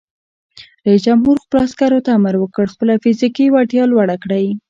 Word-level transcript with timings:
رئیس 0.85 1.01
جمهور 1.07 1.35
خپلو 1.43 1.59
عسکرو 1.67 1.99
ته 2.05 2.11
امر 2.17 2.35
وکړ؛ 2.39 2.65
خپله 2.73 2.93
فزیکي 3.03 3.45
وړتیا 3.51 3.83
لوړه 3.91 4.15
کړئ! 4.23 4.47